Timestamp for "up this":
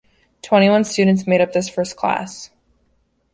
1.41-1.69